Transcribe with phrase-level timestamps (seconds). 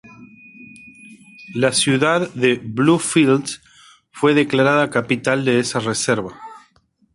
[1.53, 3.61] La ciudad de Bluefields
[4.09, 6.39] fue declarada capital de esa reserva.